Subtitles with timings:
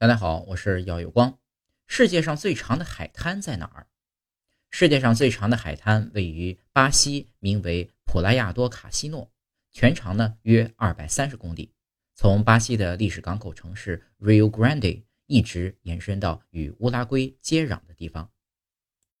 [0.00, 1.40] 大家好我是姚有光。
[1.88, 3.88] 世界上最长的海滩在哪儿？
[4.70, 9.32] 世界上最长的海滩位于巴西名为普拉亚多卡西诺
[9.72, 11.74] 全长呢约二百三十公里。
[12.14, 18.30] 从巴西的历史港口城市 rio grande 一直延伸到与乌拉圭接壤的地方。